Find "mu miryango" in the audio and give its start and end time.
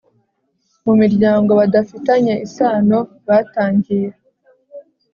0.85-1.51